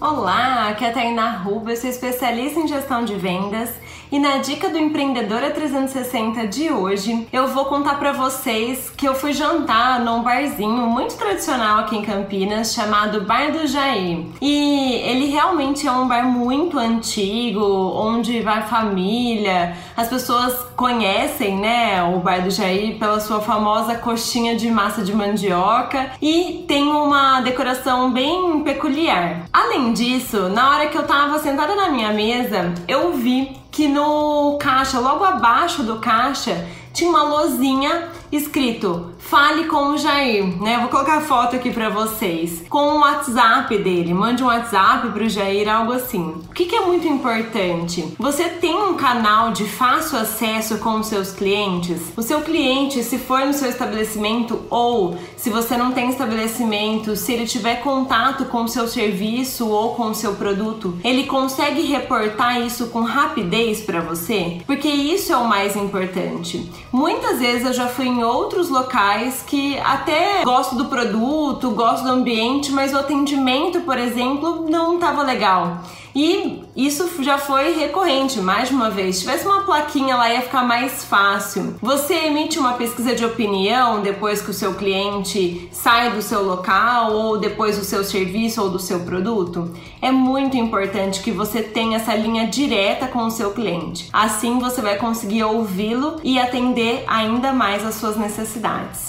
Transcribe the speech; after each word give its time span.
Olá, 0.00 0.68
aqui 0.68 0.84
é 0.84 0.90
a 0.90 0.92
Tainá 0.92 1.28
Ruba, 1.38 1.72
eu 1.72 1.76
sou 1.76 1.90
especialista 1.90 2.60
em 2.60 2.68
gestão 2.68 3.04
de 3.04 3.16
vendas 3.16 3.68
e 4.12 4.18
na 4.20 4.38
dica 4.38 4.70
do 4.70 4.78
Empreendedora 4.78 5.50
360 5.50 6.46
de 6.46 6.70
hoje 6.70 7.26
eu 7.32 7.48
vou 7.48 7.64
contar 7.64 7.98
para 7.98 8.12
vocês 8.12 8.90
que 8.96 9.06
eu 9.06 9.14
fui 9.14 9.32
jantar 9.32 10.00
num 10.00 10.22
barzinho 10.22 10.86
muito 10.86 11.16
tradicional 11.16 11.80
aqui 11.80 11.96
em 11.96 12.02
Campinas 12.02 12.72
chamado 12.72 13.22
Bar 13.22 13.50
do 13.50 13.66
Jair. 13.66 14.24
E 14.40 14.94
ele 15.04 15.26
realmente 15.26 15.86
é 15.86 15.90
um 15.90 16.06
bar 16.06 16.24
muito 16.24 16.78
antigo, 16.78 17.60
onde 17.60 18.40
vai 18.40 18.62
família, 18.68 19.76
as 19.96 20.08
pessoas 20.08 20.54
conhecem, 20.76 21.58
né, 21.58 22.02
o 22.04 22.20
Bar 22.20 22.42
do 22.42 22.50
Jair 22.50 22.98
pela 22.98 23.18
sua 23.18 23.40
famosa 23.40 23.96
coxinha 23.96 24.54
de 24.54 24.70
massa 24.70 25.02
de 25.02 25.12
mandioca 25.12 26.12
e 26.22 26.64
tem 26.68 26.84
uma 26.88 27.40
decoração 27.40 28.12
bem 28.12 28.62
peculiar. 28.62 29.42
Além 29.52 29.87
disso, 29.92 30.48
na 30.48 30.70
hora 30.70 30.88
que 30.88 30.96
eu 30.96 31.04
tava 31.04 31.38
sentada 31.38 31.74
na 31.74 31.90
minha 31.90 32.12
mesa, 32.12 32.72
eu 32.86 33.12
vi 33.12 33.56
que 33.70 33.88
no 33.88 34.58
caixa, 34.60 34.98
logo 34.98 35.24
abaixo 35.24 35.82
do 35.82 35.98
caixa, 35.98 36.66
tinha 36.92 37.08
uma 37.08 37.22
lozinha 37.22 38.08
escrito 38.30 39.12
Fale 39.28 39.64
com 39.64 39.90
o 39.90 39.98
Jair, 39.98 40.46
né? 40.62 40.78
Vou 40.78 40.88
colocar 40.88 41.18
a 41.18 41.20
foto 41.20 41.54
aqui 41.54 41.70
para 41.70 41.90
vocês. 41.90 42.64
Com 42.70 42.94
o 42.94 43.00
WhatsApp 43.00 43.76
dele, 43.76 44.14
mande 44.14 44.42
um 44.42 44.46
WhatsApp 44.46 45.10
pro 45.10 45.28
Jair, 45.28 45.68
algo 45.68 45.92
assim. 45.92 46.34
O 46.48 46.54
que, 46.54 46.64
que 46.64 46.74
é 46.74 46.80
muito 46.80 47.06
importante? 47.06 48.14
Você 48.18 48.44
tem 48.44 48.74
um 48.74 48.94
canal 48.94 49.52
de 49.52 49.64
fácil 49.64 50.18
acesso 50.18 50.78
com 50.78 50.98
os 51.00 51.08
seus 51.08 51.30
clientes? 51.30 52.00
O 52.16 52.22
seu 52.22 52.40
cliente, 52.40 53.02
se 53.02 53.18
for 53.18 53.40
no 53.40 53.52
seu 53.52 53.68
estabelecimento 53.68 54.62
ou 54.70 55.18
se 55.36 55.50
você 55.50 55.76
não 55.76 55.92
tem 55.92 56.08
estabelecimento, 56.08 57.14
se 57.14 57.32
ele 57.34 57.46
tiver 57.46 57.82
contato 57.82 58.46
com 58.46 58.62
o 58.62 58.68
seu 58.68 58.88
serviço 58.88 59.68
ou 59.68 59.94
com 59.94 60.04
o 60.04 60.14
seu 60.14 60.36
produto, 60.36 60.98
ele 61.04 61.24
consegue 61.24 61.82
reportar 61.82 62.62
isso 62.62 62.86
com 62.86 63.02
rapidez 63.02 63.82
para 63.82 64.00
você? 64.00 64.62
Porque 64.66 64.88
isso 64.88 65.34
é 65.34 65.36
o 65.36 65.46
mais 65.46 65.76
importante. 65.76 66.72
Muitas 66.90 67.40
vezes 67.40 67.66
eu 67.66 67.74
já 67.74 67.88
fui 67.88 68.06
em 68.06 68.17
outros 68.24 68.68
locais 68.68 69.42
que 69.46 69.78
até 69.78 70.42
gosto 70.44 70.76
do 70.76 70.86
produto, 70.86 71.70
gosto 71.70 72.04
do 72.04 72.10
ambiente, 72.10 72.70
mas 72.72 72.92
o 72.92 72.98
atendimento, 72.98 73.80
por 73.82 73.98
exemplo, 73.98 74.66
não 74.68 74.94
estava 74.94 75.22
legal. 75.22 75.78
E 76.14 76.62
isso 76.76 77.22
já 77.22 77.38
foi 77.38 77.74
recorrente, 77.74 78.40
mais 78.40 78.70
uma 78.70 78.90
vez. 78.90 79.16
Se 79.16 79.20
tivesse 79.22 79.46
uma 79.46 79.62
plaquinha 79.62 80.16
lá 80.16 80.32
ia 80.32 80.42
ficar 80.42 80.62
mais 80.62 81.04
fácil. 81.04 81.76
Você 81.80 82.14
emite 82.14 82.58
uma 82.58 82.74
pesquisa 82.74 83.14
de 83.14 83.24
opinião 83.24 84.00
depois 84.00 84.40
que 84.40 84.50
o 84.50 84.54
seu 84.54 84.74
cliente 84.74 85.68
sai 85.72 86.12
do 86.12 86.22
seu 86.22 86.42
local 86.42 87.12
ou 87.12 87.38
depois 87.38 87.78
do 87.78 87.84
seu 87.84 88.04
serviço 88.04 88.62
ou 88.62 88.70
do 88.70 88.78
seu 88.78 89.00
produto? 89.00 89.72
É 90.00 90.10
muito 90.10 90.56
importante 90.56 91.22
que 91.22 91.30
você 91.30 91.62
tenha 91.62 91.96
essa 91.96 92.14
linha 92.14 92.46
direta 92.46 93.06
com 93.06 93.24
o 93.24 93.30
seu 93.30 93.52
cliente. 93.52 94.08
Assim 94.12 94.58
você 94.58 94.80
vai 94.80 94.96
conseguir 94.96 95.44
ouvi-lo 95.44 96.16
e 96.22 96.38
atender 96.38 97.04
ainda 97.06 97.52
mais 97.52 97.84
as 97.84 97.94
suas 97.94 98.16
necessidades. 98.16 99.07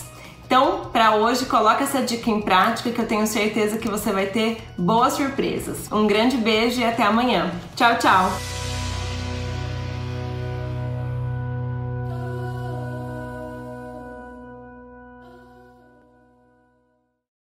Então, 0.50 0.90
para 0.92 1.16
hoje, 1.16 1.46
coloca 1.46 1.84
essa 1.84 2.02
dica 2.02 2.28
em 2.28 2.42
prática 2.42 2.90
que 2.90 3.00
eu 3.00 3.06
tenho 3.06 3.28
certeza 3.28 3.78
que 3.78 3.88
você 3.88 4.12
vai 4.12 4.26
ter 4.26 4.58
boas 4.76 5.14
surpresas. 5.14 5.88
Um 5.92 6.08
grande 6.08 6.38
beijo 6.38 6.82
e 6.82 6.84
até 6.84 7.04
amanhã. 7.04 7.52
Tchau, 7.76 7.96
tchau! 8.00 8.59